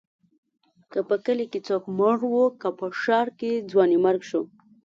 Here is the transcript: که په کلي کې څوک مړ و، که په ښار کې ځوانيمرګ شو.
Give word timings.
که 0.91 0.99
په 1.09 1.15
کلي 1.25 1.45
کې 1.51 1.59
څوک 1.67 1.83
مړ 1.97 2.17
و، 2.25 2.33
که 2.61 2.69
په 2.77 2.85
ښار 3.01 3.27
کې 3.39 3.51
ځوانيمرګ 3.71 4.21
شو. 4.29 4.41